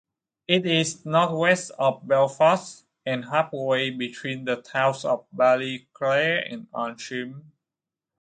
[0.47, 7.51] It is northwest of Belfast, and halfway between the towns of Ballyclare and Antrim.